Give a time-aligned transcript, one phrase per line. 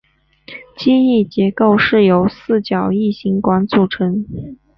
[0.79, 4.25] 机翼结构是由内四角异型管组成。